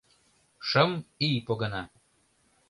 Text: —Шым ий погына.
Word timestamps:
—Шым 0.67 0.91
ий 1.27 1.37
погына. 1.45 1.83